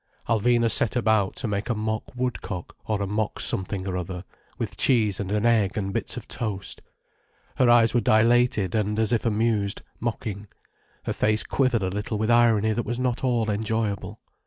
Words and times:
Alvina 0.27 0.67
set 0.71 0.95
about 0.95 1.35
to 1.35 1.47
make 1.47 1.69
a 1.69 1.75
mock 1.75 2.15
woodcock, 2.15 2.75
or 2.87 3.03
a 3.03 3.05
mock 3.05 3.39
something 3.39 3.85
or 3.85 3.95
other, 3.95 4.23
with 4.57 4.75
cheese 4.75 5.19
and 5.19 5.31
an 5.31 5.45
egg 5.45 5.77
and 5.77 5.93
bits 5.93 6.17
of 6.17 6.27
toast. 6.27 6.81
Her 7.57 7.69
eyes 7.69 7.93
were 7.93 8.01
dilated 8.01 8.73
and 8.73 8.97
as 8.97 9.13
if 9.13 9.27
amused, 9.27 9.83
mocking, 9.99 10.47
her 11.05 11.13
face 11.13 11.43
quivered 11.43 11.83
a 11.83 11.89
little 11.89 12.17
with 12.17 12.31
irony 12.31 12.71
that 12.73 12.81
was 12.83 12.99
not 12.99 13.23
all 13.23 13.51
enjoyable. 13.51 14.19